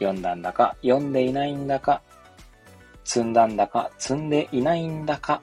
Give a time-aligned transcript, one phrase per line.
[0.00, 2.02] 読んだんだか読んでいないんだか、
[3.04, 5.42] 積んだんだか積んでいないんだか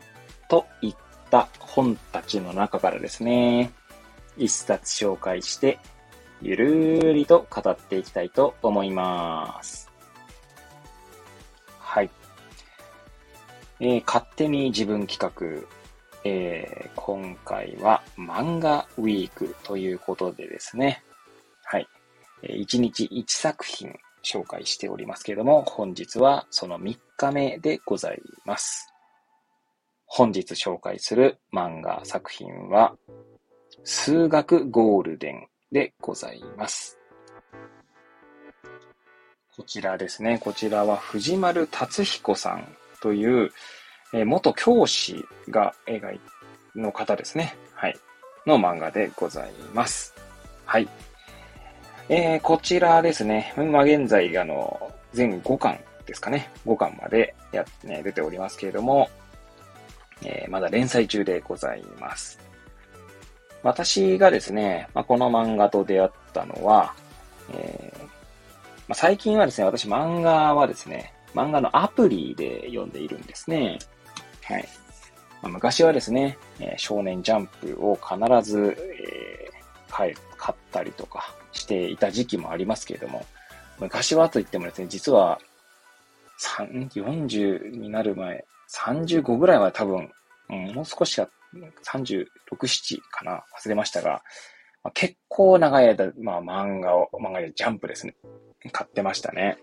[0.50, 0.95] といっ
[1.30, 3.72] た本たちの中からですね、
[4.36, 5.80] 一冊紹介して
[6.41, 9.90] ゆるーりと語っていきたいと思います。
[11.80, 12.09] はい。
[13.80, 15.67] えー、勝手に自分企画、
[16.23, 21.03] えー、今回は漫画ウィークということでですね、
[21.64, 21.88] はい。
[22.44, 28.94] 1日1作品紹介しておりますけれども、本日はその3日目でございます。
[30.05, 32.95] 本日紹介する漫画作品は、
[33.83, 36.98] 数学ゴールデンでございます。
[39.55, 40.39] こちらですね。
[40.39, 43.52] こちらは藤丸達彦さんという、
[44.14, 46.20] えー、元教師が描い
[46.75, 47.55] の方ですね。
[47.73, 47.98] はい。
[48.45, 50.14] の漫画でございます。
[50.66, 50.88] はい。
[52.09, 53.53] えー、こちらですね。
[53.58, 56.49] ま、現在、あの、全5巻ですかね。
[56.66, 59.09] 5巻までや、ね、出ておりますけれども、
[60.23, 62.39] えー、まだ連載中でございます。
[63.61, 66.94] 私がですね、まあ、この漫画と出会ったのは、
[67.53, 68.03] えー
[68.88, 73.80] まあ、最近はですね、私漫画はですね、漫画のアプリで読んでいるんですね。
[74.44, 74.67] はい。
[75.42, 79.49] まあ、昔はですね、え、少年ジャンプを必ず、え、
[79.89, 80.14] 買
[80.52, 83.25] ったりとかしていた時期もありますけれども、
[83.80, 85.39] 昔はといってもですね、実は、
[86.39, 90.11] 40になる前、35ぐらいは多分、
[90.47, 91.30] もう少しか、
[91.83, 94.22] 36、7かな忘れましたが、
[94.83, 98.15] まあ、結構長い間、まあ漫画を、漫画でジャンプですね。
[98.71, 99.58] 買ってましたね。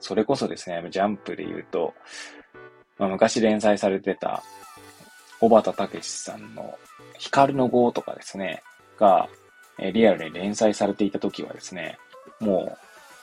[0.00, 1.94] それこそですね、ジャンプで言うと、
[2.98, 4.42] まあ、昔連載されてた、
[5.40, 6.78] 小畑武さんの
[7.18, 8.62] 光の号とかですね、
[8.98, 9.28] が、
[9.78, 11.98] えリアルに連載されていた時はですね、
[12.40, 12.76] も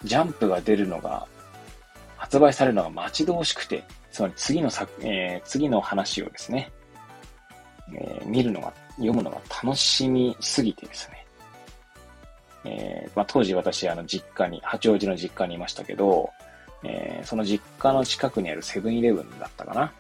[0.04, 1.26] う、ジャンプが出るのが、
[2.18, 6.72] 発売されるのが待ち遠しくて、つまり次の作、えー、次の話をですね、
[7.94, 11.26] えー、見るのが、読むのが楽しみすぎてですね、
[12.66, 16.30] えー、まあ、当時私、あの、実家に、八王子の実家にいましたけど、
[16.84, 19.94] えー、その実家の近くにあるセブンイレブンだったかな？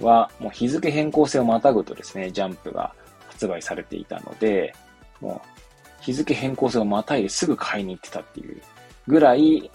[0.00, 2.94] は、もう日付変更性をまたぐとですね、ジャンプが
[3.28, 4.74] 発売されていたので、
[5.20, 5.53] もう
[6.04, 8.60] 日付変更性をまたいですぐ買いに行ってたっていう
[9.08, 9.70] ぐらい、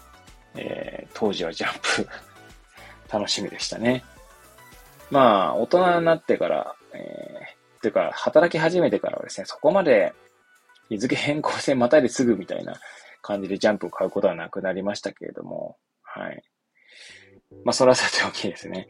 [0.54, 2.08] えー、当時はジャンプ
[3.12, 4.04] 楽しみでしたね。
[5.10, 10.12] まあ、大人になってから、えー、というか、働き始めてからはですね、そこまで
[10.88, 12.74] 日付変更線またいですぐみたいな
[13.22, 16.44] 感じでジャンプを買うことはなくなりましたけれども、はい。
[17.64, 18.86] まあ、それはさておきですね。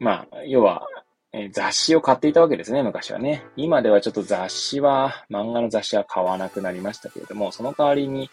[0.00, 0.88] まあ、要は、
[1.32, 3.44] え雑誌を買っていたわけですね、昔はね。
[3.56, 8.30] 今ではちょっと雑誌は、漫画の雑誌は買わなくなりましたけれども、その代わりに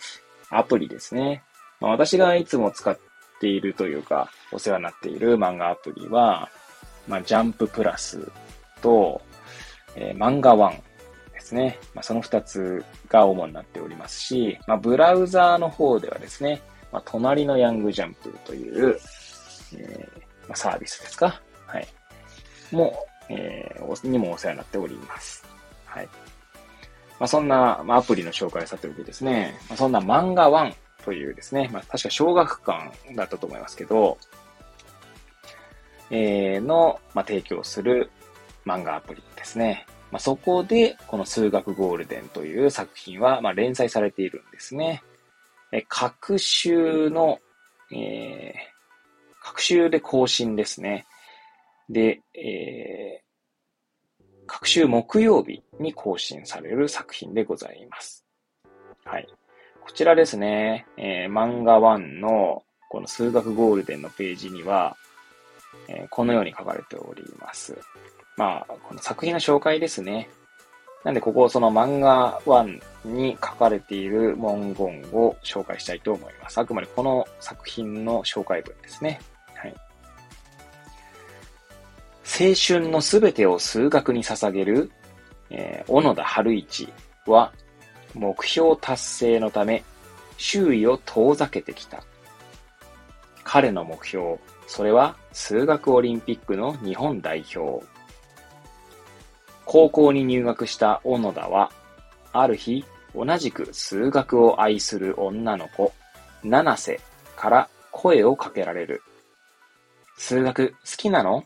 [0.50, 1.44] アプリですね。
[1.82, 2.98] まあ、私がいつも使っ
[3.42, 6.50] ているというか、お世話になっている漫画アプリは、
[7.06, 8.32] まあ、ジャンププラス
[8.82, 9.22] と、
[9.96, 10.82] えー、漫画ワン
[11.34, 11.78] ですね。
[11.94, 16.62] まあ、その二つが主になっておりますし、まあ、ブラウザーの方ではですね、
[16.94, 18.98] まあ、隣のヤングジャンプという、
[19.78, 21.42] えーまあ、サービスですか？
[21.68, 21.88] はい。
[22.72, 25.46] も、えー、にもお世話になっております。
[25.86, 26.06] はい。
[27.20, 34.18] まあ、そんな、まあ、アプリの紹介をさておきですね、まあ、そんな漫画1というですね、まあ、確か小学館だったと思いますけど、
[36.10, 38.12] えー、の、まあ、提供する
[38.66, 39.86] 漫画アプリですね。
[40.12, 45.04] まあ、そこで、この数学ゴールデンという作品は、まあ、連載されているんですね。
[45.72, 47.40] え、各週の、
[47.92, 48.54] えー、
[49.42, 51.06] 各週で更新ですね。
[51.90, 58.26] で、えー、各週木曜日に更新される作品でございます。
[59.04, 59.28] はい。
[59.82, 64.96] こちらですね、えー、漫画1のこの数学ゴールデンのページには、
[65.88, 67.78] えー、このように書かれております。
[68.38, 70.30] まあ、この作品の紹介ですね。
[71.04, 76.58] なんで、ここ、その漫画1に書かれている文言を紹介したいと思います。
[76.58, 79.22] あくまでこの作品の紹介文ですね。
[82.26, 84.92] 青春のすべてを数学に捧げる、
[85.52, 86.92] えー、小野田春一
[87.28, 87.54] は、
[88.14, 89.84] 目標達成のため、
[90.38, 92.04] 周囲を遠ざけてきた。
[93.44, 94.38] 彼の目標、
[94.68, 97.86] それは数学オリンピックの日本代表。
[99.66, 101.72] 高校に入学した小野田は、
[102.34, 102.84] ある日、
[103.14, 105.94] 同じく数学を愛する女の子、
[106.44, 107.00] 七瀬
[107.36, 109.02] から声をかけられる。
[110.18, 111.44] 数学好きなの？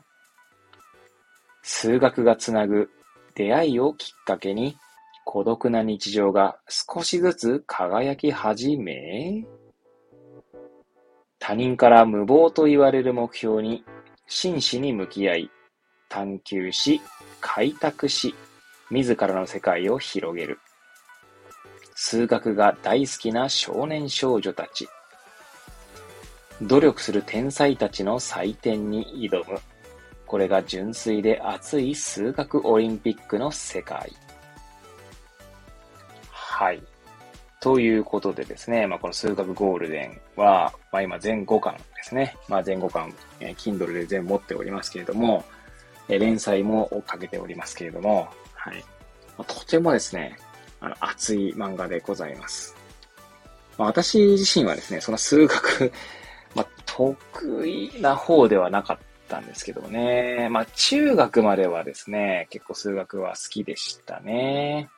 [1.62, 2.90] 数学がつなぐ
[3.36, 4.78] 出会いをきっかけに
[5.26, 9.46] 孤独な日常が少しずつ輝き始め、
[11.38, 13.84] 他人から無謀と言われる目標に
[14.28, 15.52] 真摯に向き合い、
[16.10, 17.02] 探求し、
[17.42, 18.36] 開拓し、
[18.90, 20.60] 自らの世界を広げる。
[21.96, 24.88] 数学が大好きな少年少女たち。
[26.62, 29.60] 努力する天才たちの祭典に挑む。
[30.30, 34.14] これが純粋で熱い数学オリンピックの世界。
[36.30, 36.84] はい。
[37.60, 42.38] ということでですね、まあ、この数学ゴールデンは、まあ、今全5巻ですね。
[42.48, 45.44] まあ、全5巻、えー、Kindle で全部持っておりますけれども、
[46.08, 48.78] えー、連載も追っかけておりますけれども、はい。
[49.36, 50.38] まあ、とてもですね、
[50.80, 52.75] あの、熱い漫画でございます。
[53.80, 55.92] まあ、私自身はですね、その数学
[56.54, 58.98] まあ、得意な方ではなかっ
[59.30, 60.50] たんですけどね。
[60.52, 64.90] まあ、中学まではですね、結構数学は好きでしたね。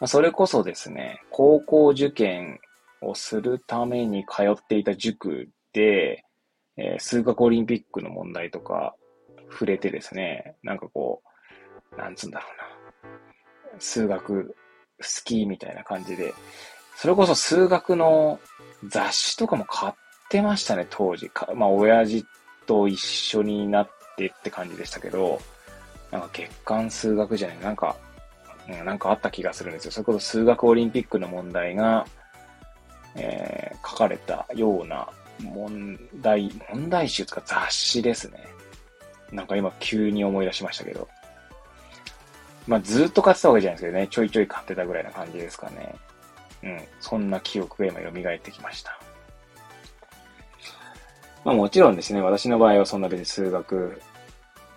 [0.00, 2.58] まあ、それこそですね、高校受験
[3.00, 6.24] をするために通っていた塾で、
[6.76, 8.94] えー、数学オリンピックの問題とか
[9.50, 11.22] 触れてですね、なんかこ
[11.92, 13.78] う、なんつうんだろうな。
[13.78, 14.54] 数学
[14.98, 16.34] 好きみたいな感じで、
[16.96, 18.40] それこそ数学の
[18.88, 19.92] 雑誌とかも買っ
[20.28, 21.30] てましたね、当時。
[21.54, 22.24] まあ、親父
[22.70, 25.40] と一緒になってって感じでしたけど、
[26.12, 27.96] なんか月間数学じゃない、なんか
[28.68, 29.90] うん、なんかあった気がするんですよ。
[29.90, 32.06] それこそ数学オリンピックの問題が、
[33.16, 35.08] えー、書かれたような
[35.42, 38.46] 問題、問題集とか雑誌ですね。
[39.32, 41.08] なんか今急に思い出しましたけど。
[42.68, 45.96] まあずっと買ってたわけじゃないですけどね、ちょいちょい買ってたぐらいな感じですかね。
[46.62, 46.80] うん。
[47.00, 49.00] そんな記憶が今蘇ってきました。
[51.44, 54.00] まあもちろんですね、私の場合はそんな別に数学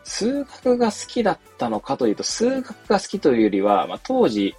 [0.03, 4.55] 数学が好きだったのかというと、数学が好きというよりは、まあ、当時、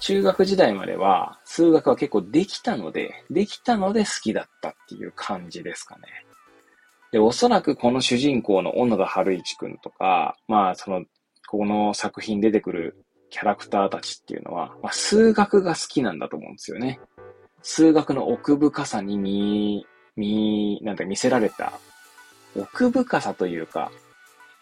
[0.00, 6.02] 中学時代までは、数学は結構できたので、できたので好きだったっていう感じですかね。
[7.12, 11.04] で、おそらくこの主人公の小野田春一くんとか、まあ、その、
[11.48, 17.00] この作品出てくるキャラクターたちっていうのは、まあ、数学が好きなんだと思うんですよね。
[17.62, 19.86] 数学の奥深さに見、
[20.16, 21.72] 見、なんて見せられた
[22.56, 23.90] 奥深さというか、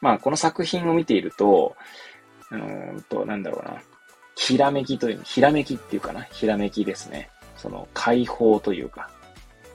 [0.01, 1.77] まあ、この作品を見ていると、
[2.51, 3.83] うんと、なんだろうな。
[4.37, 6.23] ひらめきという、ひらめきっていうかな。
[6.23, 7.31] ひらめきですね。
[7.57, 9.11] その解放というか、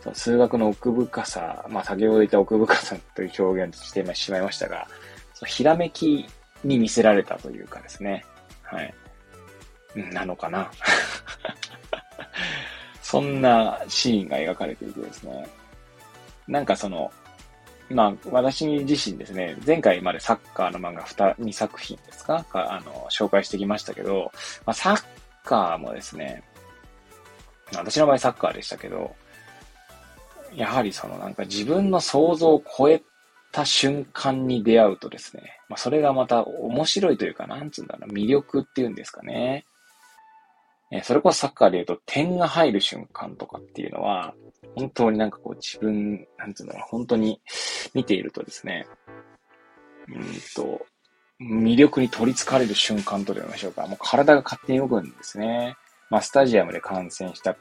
[0.02, 4.88] その数学の奥深さ、まあ先ほど言った奥深さという表現してしまいましたが、
[5.34, 6.26] そのひらめき
[6.64, 8.26] に見せられたというかですね。
[8.64, 8.94] はい。
[10.14, 10.72] なのかな。
[13.02, 15.48] そんなシーンが描かれていてですね。
[16.48, 17.12] なんかその、
[17.90, 22.46] まあ、私自身ですね、前回までサッカーの漫画 2, 2作品ですか？
[22.54, 24.32] あの、紹介してきましたけど、
[24.66, 25.04] まあ、サッ
[25.44, 26.44] カーもですね、
[27.76, 29.16] 私の場合サッカーでしたけど、
[30.54, 33.02] やはりそのなんか自分の想像を超え
[33.52, 39.66] た瞬間に出会うとですね、まあ、それがまた面白いというか、なんつうんだろう、魅力っていうんですかね。
[40.92, 44.36] えそれこそサッカーで言うと点が入る瞬間とかっていうのは、
[44.76, 47.42] 本当になんかこう自分、なんつうの、本当に
[47.94, 48.88] 見ているとですね、
[50.08, 50.24] うん
[50.56, 50.86] と、
[51.40, 53.86] 魅力に取り憑かれる瞬間とで言いましょうか。
[53.88, 55.76] もう体が勝手に動くんですね。
[56.10, 57.56] まあ、スタジアムで観戦した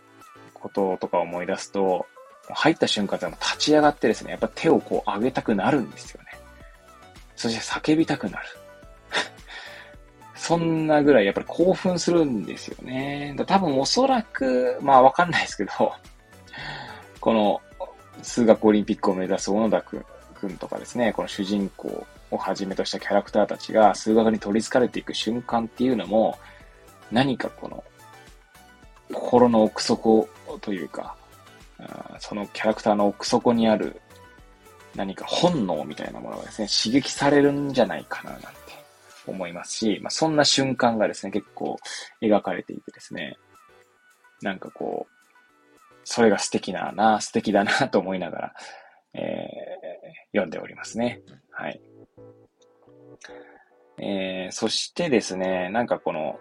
[0.55, 2.07] こととか思い出すと、
[2.49, 6.29] 入った瞬間でも立ち上がってですね、やっぱ手をこう上げたくなるんですよね。
[7.37, 8.47] そして叫びたくなる。
[10.35, 13.37] そんなぐらいやっぱり興奮するんですよね。
[13.47, 15.71] 多分おそらく、まあわかんないですけど、
[17.23, 17.63] この
[18.21, 20.05] 数学オリンピックを目指す小野田く
[20.49, 26.37] んとかですね、この主人公をはじめとしたキャラクターたちが数学に取り憑かれていく瞬間っていうのも、
[27.13, 27.85] 何かこの、
[29.13, 30.29] 心の奥底
[30.61, 31.15] というか、
[32.19, 34.01] そのキャラクターの奥底にある
[34.97, 38.49] 何か本能みたいなものがですね、刺激されるんじゃないかななんて
[39.29, 41.79] 思いますし、まあ、そんな瞬間がですね、結構
[42.21, 43.39] 描かれていてですね、
[44.41, 45.22] なんかこう、
[46.05, 48.55] それが素敵だな、素敵だなと思いながら、
[49.15, 49.23] えー、
[50.33, 51.21] 読んでおりますね。
[51.51, 51.81] はい。
[53.99, 56.39] えー、そしてですね、なんかこの、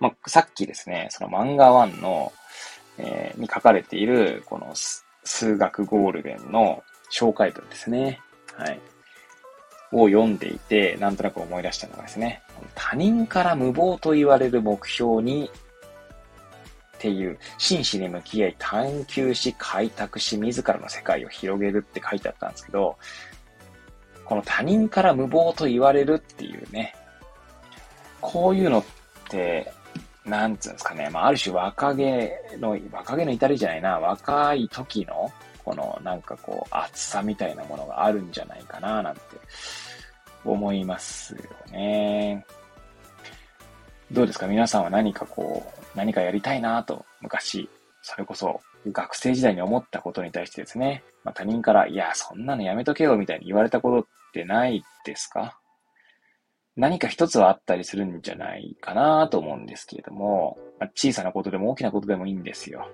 [0.00, 2.32] まさっきですね、その漫画1の、
[2.98, 4.74] えー、に書かれている、この、
[5.24, 8.20] 数学ゴールデンの紹介文ですね。
[8.56, 8.80] はい。
[9.92, 12.42] を読んでいて、なんとなく思い出したのがですね、
[12.74, 15.50] 他人から無謀と言われる目標に
[17.04, 22.96] っていう、真摯に向き合い探求し開拓し自らの世界を広げるって書いてあったんですけど、
[24.24, 26.94] この他人から無謀と言われるっていうね、
[28.22, 28.84] こういうのっ
[29.28, 29.70] て、
[30.24, 32.02] なんつうんですかね、まあ、ある種若気
[32.58, 35.30] の、若気の至りじゃないな、若い時の、
[35.62, 39.20] このなんかこう、熱さみたいなものがあるんじゃないかな、なんて
[40.42, 42.46] 思いますよね。
[44.10, 44.46] どうですか？
[44.46, 47.68] 皆さんは何かこう、何かやりたいなと、昔、
[48.02, 55.58] それこそ学生時代に思ったことに対してですね、まあ、他人から、いや、そんなのやめとけよみたいに言われたことってないですか？
[56.76, 62.88] 何か一つはあったりするんじゃないかなと思うんですけれども、まあ、小さなことでも大きなことでもいいんですよ。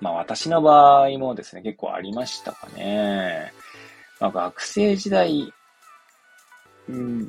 [0.00, 3.52] まあ私の場合もですね、結構ありましたかね。
[4.20, 5.52] まあ学生時代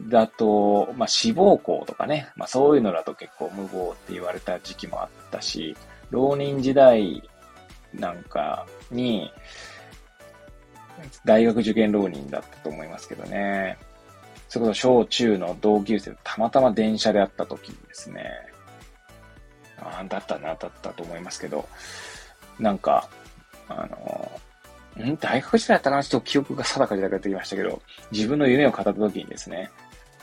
[0.10, 5.76] だと、まあ、志望校とかね、まあ、そういうのだと結構無謀って言われた時期もあったし、
[6.12, 7.24] 浪人時代
[7.94, 9.32] なんかに、
[11.24, 13.78] 大学受験浪人だったと思いますけどね。
[14.50, 18.32] それこそ小中の同級生たまたま電車で会った時にですね、
[19.80, 21.68] あだったな、だったと思いますけど、
[22.60, 23.10] なんか、
[23.68, 24.32] あの、
[25.04, 29.70] ん大学時代だったかなちょっと記憶が定かじゃなくなってきましたけど、自分の夢を語った時にですね、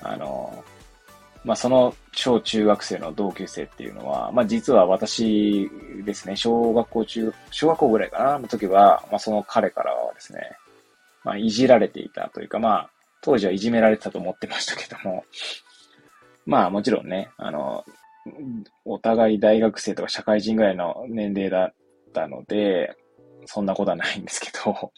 [0.03, 0.65] あの、
[1.45, 5.69] まあ、その小中学生の同級生っていうのは、まあ、実は私
[6.05, 10.41] ですね、小学校中、小学校ぐらいかなの時は、まあ、その彼からはですね、
[11.25, 12.91] まあ、いじられていたというか、まあ、
[13.23, 15.25] 当時はいじめられてたと思ってましたけども、
[16.47, 17.85] まあ、もちろんね、あの、
[18.85, 21.75] お互い大学生とか社会人ぐらいの年齢だっ
[22.13, 22.97] たので、
[23.47, 24.73] そんなことはないんですけど、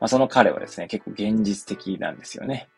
[0.00, 2.68] まあ、その彼はですね、結構現実的なんですよね。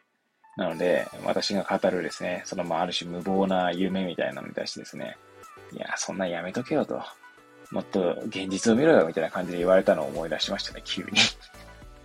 [0.57, 5.17] なので、私が語るですね、そのまあある種無謀な夢みたいなのに対してですね、
[5.73, 7.01] いや、そんなんやめとけよと。
[7.71, 11.11] もっと現実を見ろよみたいな感じで言われたのを思い出しましたね、急に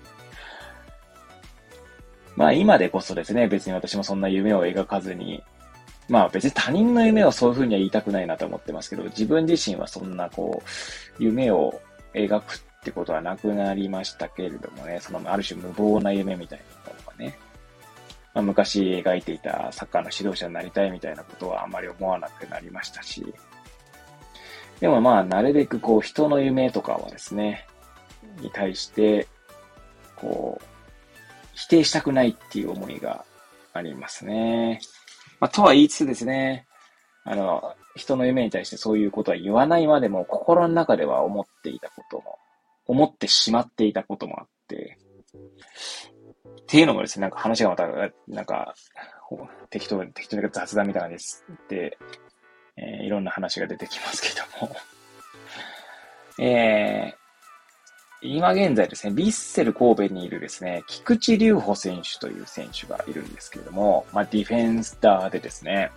[2.36, 5.42] まあ今でこそですね、別に私もそんな夢を描かずに、
[6.10, 11.82] まあ別に他人の夢をそういうふうには言いたくないなと思ってますけど、自分自身はそんなこう、夢を
[12.14, 17.38] 描くってことはなくなりましたけれどもね、そのある種無謀な夢みたいなものがね、
[18.34, 23.34] まあ、昔描いていたサッカーの指導者になりたいみたいなことはあまり思わなくなりましたし、
[24.80, 27.68] でもまあ、なるべくこう人の夢とかはですね、
[28.42, 29.28] に対して、
[30.16, 30.66] こう、
[31.54, 33.24] 否定したくないっていう思いが
[33.74, 34.82] ありますね。
[35.40, 36.66] まあ、とは言いつつですね、
[37.24, 42.40] あの、人の夢に対してそういうことは言わないまでも、心の中では思っていたことも、
[42.86, 44.98] 思ってしまっていたこともあって、
[46.62, 47.88] っていうのもですね、なんか話がまた、
[48.28, 48.74] なんか、
[49.70, 51.26] 適当、適当に雑談みたいな感じ
[51.70, 51.98] で、
[52.78, 54.76] えー、いろんな話が出てきますけども。
[56.44, 65.92] えー、今現在ですね、ビッセル神戸にいるですね、菊池隆穂選手という選手がいるんですけれども、まあ、ディフェンスターでですね、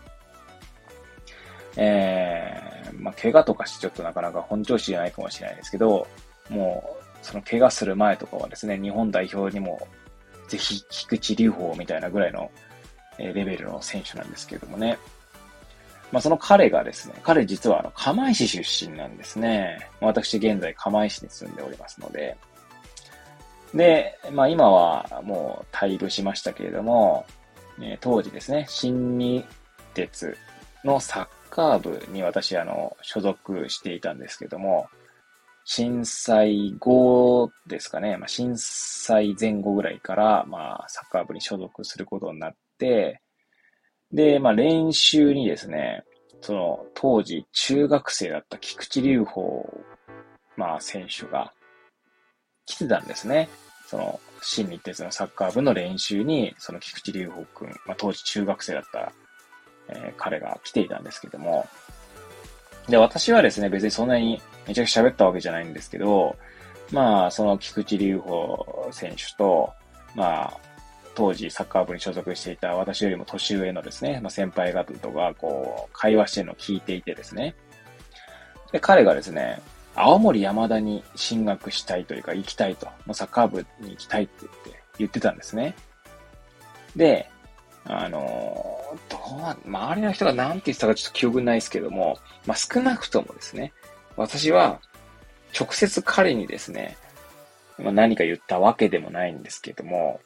[1.77, 6.07] えー、まあ、怪我とかしてちょっとなかなか本調子じゃないかもしれないですけど、
[6.49, 9.87] もう、その怪我する前とかはですね、日本代表にも、
[10.49, 12.51] ぜひ、菊池隆法みたいなぐらいの、
[13.19, 14.99] えレベルの選手なんですけどもね。
[16.13, 19.91] まあ、その彼がですね、彼実はあの、釜石出身なんですね。
[20.01, 22.37] 私現在釜石に住んでおりますので。
[23.75, 27.27] で、まあ今はもう退部しましたけれども、
[27.81, 29.45] え当時ですね、新日
[29.95, 30.37] 鉄
[30.85, 31.27] のサッ
[31.57, 34.89] カー部に私、あの、所属していたんですけども、
[35.65, 43.23] 震災後ですかね、まあ、震災前後ぐらいから、まあ、サッカー部に所属することになって、
[44.13, 46.05] で、まあ、練習にですね、
[46.43, 49.83] その、当時、中学生だった菊池隆法、
[50.57, 51.55] まあ、選手が
[52.67, 53.49] 来てたんですね。
[53.87, 59.13] その、新日鉄のサッカー部の練習に、その菊池隆法くん、まあ、当時中学生だった
[59.89, 61.67] え、彼が来ていたんですけども、
[62.89, 66.37] で、私はですね、別にそんなにめちゃくちゃ喋ったわけじゃないんですけど、
[66.93, 69.73] まあ、その菊池隆法選手と、
[70.15, 70.57] まあ、
[71.15, 77.55] 当時サッカー部に所属していた私よりも年上のですね、まあ、先輩方とか、こう、会話してるのを聞いていてですね。
[78.71, 79.61] で、彼がですね、
[79.95, 82.87] 青森山田に進学したいというか、行きたいと。
[83.15, 85.75] サッカー部に行きたいって言って、言ってたんですね。
[86.95, 87.31] で、
[87.89, 88.19] あの、
[89.09, 93.73] どう、周りの人が何て言ってたかちょっと記憶ないですけども、まあ、少なくともですね、
[94.17, 94.81] 私は、
[95.59, 96.97] 直接彼にですね、
[97.79, 100.21] まあ、何か言ったわけでもないんですけども、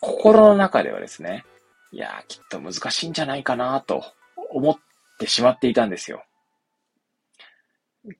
[0.00, 1.44] 心の中ではですね、
[1.92, 4.04] いやー、きっと難しいんじゃないかなと
[4.52, 4.76] 思っ
[5.18, 6.22] てしまっていたんですよ。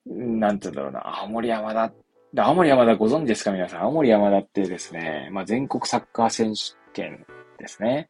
[0.07, 1.93] なんて言うんだろうな、青森山田、
[2.43, 3.83] 青森山田ご存知ですか皆さん？
[3.83, 6.61] 青森山田ってですね、まあ、全国サッカー選手
[6.93, 7.25] 権
[7.59, 8.09] ですね。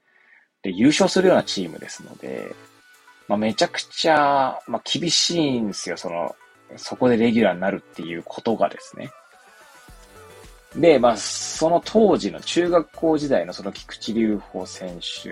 [0.62, 2.54] で、優勝するようなチームですので、
[3.28, 5.96] まあ、めちゃくちゃ、まあ、厳しいんですよ。
[5.96, 6.34] その、
[6.76, 9.10] そこでレギュラーになるっていうことがですね。
[10.76, 15.30] で、まあ、その当時の中学校時代のその菊池隆穂選手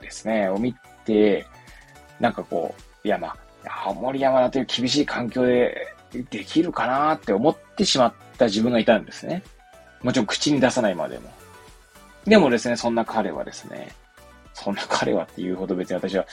[0.00, 1.46] ですね、を見て、
[2.20, 3.36] なんかこう、いやまあ、
[3.88, 5.94] 青森山田という厳しい環境で
[6.30, 9.42] できるかなって思ってしまった自分がいたんですね。
[10.02, 11.30] もちろん口に出さないまでも。
[12.26, 13.88] でもですね、そんな彼はですね、
[14.52, 16.26] そんな彼はっていうほど別に私は、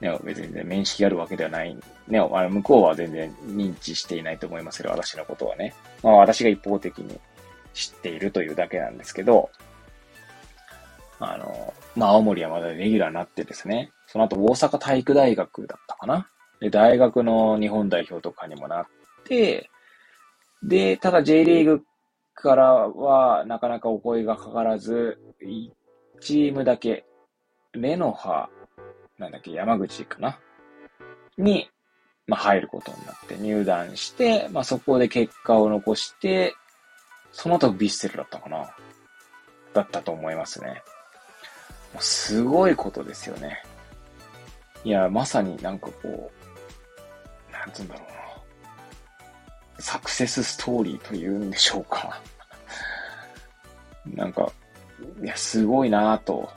[0.00, 1.76] ね、別に、ね、面識あるわけではない。
[2.08, 5.74] ね、あの向こうは全然認知していないと思いますけど、私のことはね。
[6.02, 7.18] まあ私が一方的に
[7.74, 9.50] 知っているというだけなんですけど、
[11.20, 16.28] あの、まあ青森はまだレギュラーになってですね、その後大阪体育大学だったかな。
[16.60, 18.86] で、大学の日本代表とかにもなっ
[19.24, 19.70] て、
[20.62, 21.84] で、ただ J リーグ
[22.34, 25.70] からはなかなかお声がかからず、1
[26.20, 27.04] チームだけ、
[27.72, 28.48] レノハ、
[29.18, 30.38] なんだっけ、山口かな？
[31.38, 31.70] に、
[32.26, 36.54] まあ、入ることになって入団して、まあ、そこで結果を残して、
[37.32, 38.74] その後ビッセルだったかな？
[39.74, 40.82] だったと思いますね。
[41.92, 43.62] もうすごいことですよね。
[44.84, 46.32] いや、まさになんかこ
[47.50, 49.82] う、なんつうんだろうな。
[49.82, 52.20] サクセスストーリーというんでしょうか。
[54.06, 54.50] なんか、
[55.22, 56.50] いや、すごいなぁと。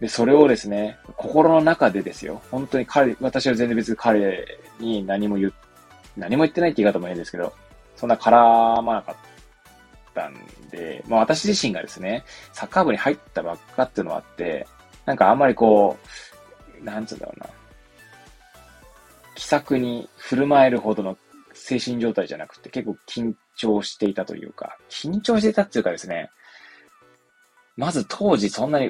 [0.00, 2.42] で、それをですね、心の中でですよ。
[2.50, 5.52] 本当に彼、私は全然別に彼に何も言、
[6.16, 7.52] 何も言ってないって言い方も変ですけど、
[7.96, 8.30] そんな絡
[8.82, 9.16] まなかっ
[10.14, 10.34] たん
[10.70, 14.66] で、まあ私自身がですね、サッカー部に入ったばっかっていうのはあって、
[15.06, 15.96] なんかあんまりこ
[16.80, 17.46] う、なんつうんだろうな。
[19.34, 21.16] 気さくに振る舞えるほどの
[21.52, 26.30] 精神状態じゃなくて結構緊張していたというか、緊張していたっていうかですね、
[27.76, 28.88] まず当時そんなに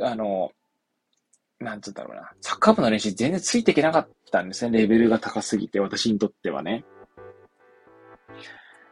[0.00, 0.50] あの、
[1.58, 6.84] なんつうんだろうな、サッカー部の練習全然ついていけなかったんですね、レベルが高すぎて、私にとってはね。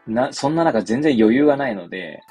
[0.07, 2.23] な、そんな中全然余裕がないので、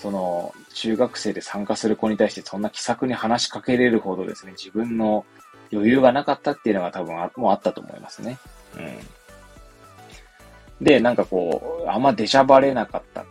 [0.00, 5.24] その、中学生で参加する子に対してそんな気さくに話しかけれるほどですね、自分の
[5.72, 8.38] 余裕がなかったっていうのが多分あもうあったと思いますね。
[8.76, 8.80] う
[10.82, 10.84] ん。
[10.84, 13.24] で、なんかこう、あんま出しゃばれなかった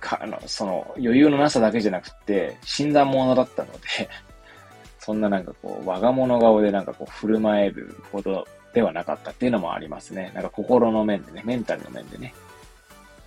[0.00, 4.08] か、あの、その余裕のなさだけじゃなくて、死んだものだったので
[4.98, 10.32] そんななんかこう、我が物顔でなんかこう、振る舞えるほどではなかったっていうのもありますね。
[10.34, 12.34] なんか心の面でね、メンタルの面でね。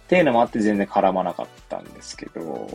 [0.04, 2.70] っていうのもあって全然絡まなかったんですけど、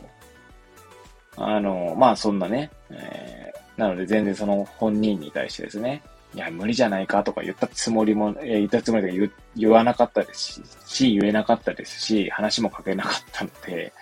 [1.37, 6.02] あの、まあそんなね、えー、なので全然その本人に対してですね、
[6.38, 13.92] いや、無理じゃないかとか言ったつもりも、えー、言ったつもりで言わなかったですし、言えなかったですし、話もかけなかったので、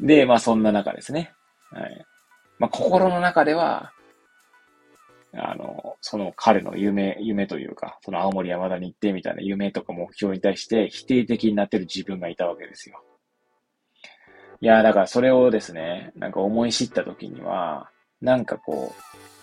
[0.00, 1.34] で、まあそんな中ですね。
[1.70, 2.06] はい。
[2.58, 3.92] まあ心の中では、
[5.34, 13.04] あの、その彼の夢、夢というか、その青森山田に行ってみたいな夢とか目標に対して否定的になってる自分がいたわけですよ。
[14.62, 17.90] いや、だからそれをですね、なんか思い知った時には、
[18.22, 19.35] なんかこう、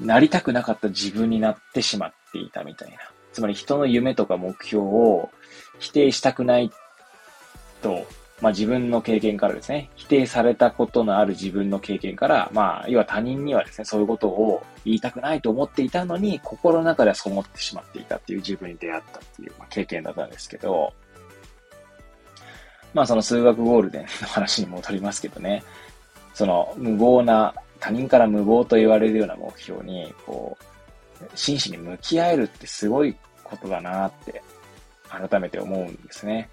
[0.00, 2.96] なりたくなかった自分になってしまっていたみたいな。
[3.32, 5.30] つまり人の夢とか目標を
[5.78, 6.70] 否定したくない
[7.82, 8.06] と、
[8.40, 20.92] まあ自分の経験からですね、否定されたことのある自分の経験から、まあ、要は他人にはですね、そういうことを言いたくないと思っていたのに、心の中ではそう思ってしまっていたっていう自分に出会ったっていう、ま、経験だったんですけど、
[22.94, 25.62] まあその数学ゴールデンの話に戻りますけどね、
[26.34, 34.42] その無謀な他人から無謀と言われるような目標に、こう、真摯に向き合えるってすごいことだなって
[35.08, 36.50] 改めて思うんですね。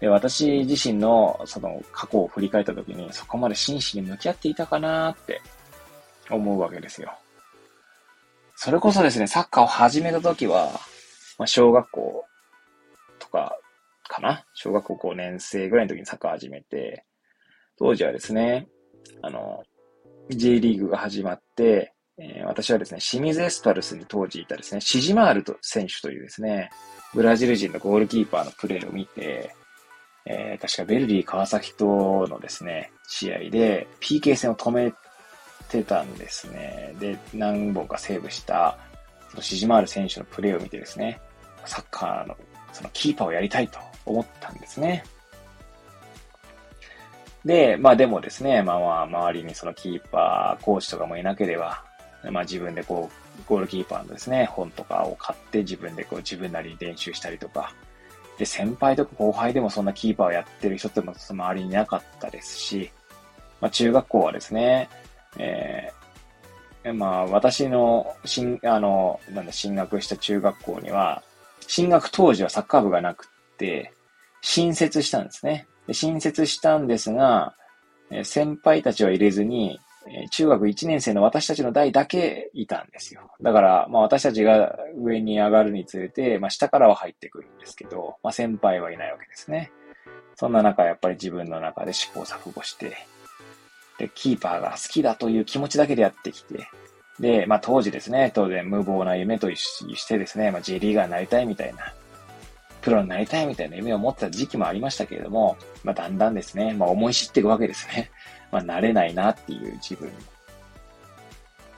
[0.00, 5.40] で、私自身のその過去を振り返った時にそこまで真摯に向き合っていたかなって
[6.30, 7.12] 思うわけですよ。
[8.56, 10.70] それこそですね、サッカーを始めた時は、
[11.38, 12.24] まあ、小学校
[13.18, 13.56] とか
[14.08, 14.44] かな？
[14.54, 17.04] 小学校5年生ぐらいの時にサッカー始めて、
[17.78, 18.66] 当時はですね、
[19.22, 19.62] あの、
[20.36, 26.70] J リーグが始まって、えー、私はですね、清水エスパルスに当時いたですね、シジマールと選手というですね、
[27.14, 29.54] ブラジル人のゴールキーパーのプレーを見て、
[30.26, 34.92] えー、確かベルリー川崎とのですね、試合で PK 戦を止め
[35.68, 36.94] てたんですね。
[37.00, 38.78] で、何本かセーブした、
[39.30, 41.20] そのシジマール選手のプレーを見てですね、
[41.64, 42.36] サッカーの
[42.72, 45.04] そのキーパーをやりたいと思ったんですね。
[47.44, 51.82] で、まあでもですね、まあまあ周りにそのキーパー、コーチとかもいなければ、
[52.30, 57.72] まあ自分でこう、ゴールキーパーのですね、本とかを買って自分でこう自分なりに練習したりとか、
[58.38, 62.90] で、先輩とか後輩でもそんなキーパーをやってる人っても周りにいなかったですし、
[63.60, 64.88] まあ中学校はですね、
[65.38, 71.22] えー、まあ私の進、あの、なんだ、進学した中学校には、
[71.66, 73.92] 進学当時はサッカー部がなくって、
[74.42, 75.66] 新設したんですね。
[75.92, 77.54] 新設したんですが、
[78.22, 79.80] 先輩たちは入れずに、
[80.30, 83.30] 中学1年生の私たちの代だけいたんですよ。
[83.40, 89.70] だから、まあ私たちが上に上がるにつれて、まあ下からは入ってくるんですけど、まあ先輩はいないわけですね。
[90.36, 92.96] そんな中、やっぱり自分の中で試行錯誤して、
[93.98, 96.66] で、キーパーが好きだという気持ちだけでやってきて、
[97.20, 101.92] で、まあ当時ですね、当然無謀な夢としてですね、まあ J リーガーになりたいみたいな、
[102.80, 108.10] プロになりたいみたいな夢を持ってた時期もありましたけれども、まあ、だんだんですね、まあ、思い知っていくわけですね。
[108.50, 110.10] まあ、慣れないなっていう自分。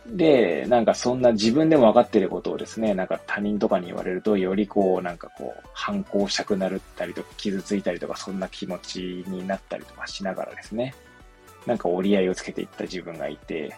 [0.06, 10.94] で、なんかそんな自分でも分かっていることをですね、なんか他人とかに言われると、よりこう、なんかこう、反抗したくなるったりとか、傷ついたりとか、そんな気持ちになったりとかしながらですね、
[11.66, 13.76] なんか折り合いをつけていった自分がいて、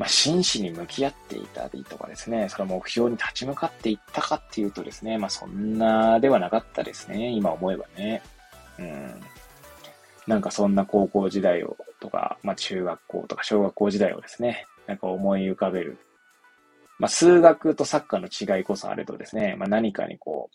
[0.00, 8.22] まあ、真摯に向き合っていたりとかですね、その目標に立ち向かっていったかっていうとですね、まあ、そんなではなかったですね、今思えばね。
[8.78, 9.20] うん。
[10.26, 15.98] なんかそんな高校時代をとか、まあ、中学校とか小学校時代をですね、なんか思い浮かべる。
[16.98, 20.48] まあ、数学とサッカーの違いこそあれとですね、まあ、何かにこ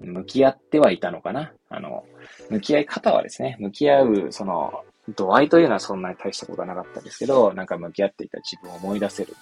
[0.00, 1.52] う、向き合ってはいたのかな。
[1.68, 2.04] あの、
[2.50, 9.36] 向き合い方はですね、向き合う、その、度合いというのはそんなに大したことはなかったんですけど、なんか向き合っていた自分を思い出せる、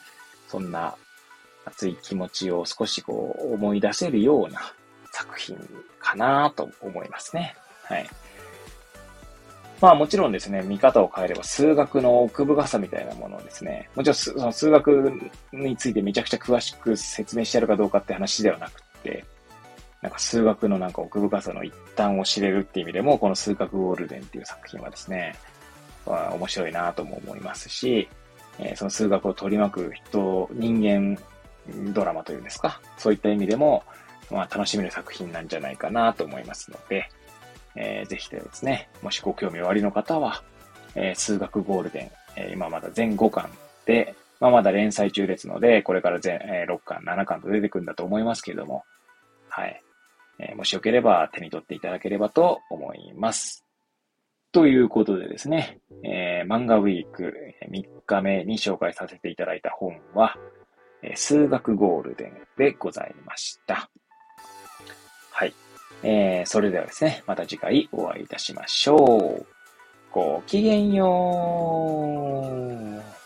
[0.49, 0.94] そんな
[1.64, 4.61] 熱い気持ちを少しこう思い出せるような
[5.12, 5.57] 作品
[5.99, 7.55] かなと思いますね。
[7.85, 8.09] はい。
[9.81, 15.12] まあもちろんですね、見方を変えれば数学の奥深さみたいなものをですね、もちろんその数学
[15.53, 19.25] についてめちゃくちゃ詳しく説明してやるかどうかって話ではなくて、
[20.03, 25.35] なんか数学のなんか奥深さの一端を知れるっていう意味でも、この数学ゴールデンっていう作品はですね、
[26.07, 28.09] 面白いなとも思いますし、
[28.75, 31.19] その数学を取り巻く人、人間
[31.93, 33.85] ドラマというんですか、そういった意味でも、
[34.31, 37.09] まあ、楽しめる作品なんじゃないかなと思いますので、
[37.77, 40.43] えー、ぜひですね、もしご興味おありの方は、
[40.95, 43.51] えー、数学ゴールデン、えー、今まだ全5巻
[43.87, 48.85] で、まあ、まだ連載中ですので、これから全、えー、6巻、7巻と出てくるんだと思いますけれども、
[49.49, 49.81] はい。
[50.39, 53.65] えー、もしよければ手に取っていただければと思います。
[54.53, 57.33] ということでですね、えー、漫画ウィーク
[57.71, 60.37] 3日目に紹介させていただいた本は、
[61.03, 63.89] え、数学ゴールデンでございました。
[65.31, 65.55] はい。
[66.03, 68.97] えー、それではですね、また次回お会いいたしましょ
[69.41, 69.47] う。
[70.11, 72.43] ごきげんよ
[73.17, 73.19] う。